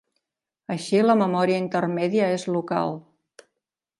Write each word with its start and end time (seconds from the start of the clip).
Així, 0.75 0.97
la 1.07 1.15
memòria 1.19 1.59
intermèdia 1.65 2.31
és 2.39 2.47
local. 2.57 2.99